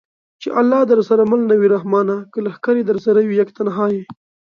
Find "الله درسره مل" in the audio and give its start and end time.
0.59-1.41